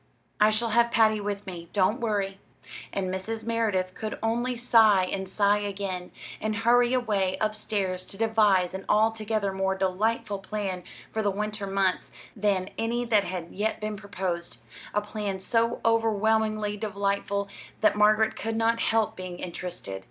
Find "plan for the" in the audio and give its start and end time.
10.39-11.29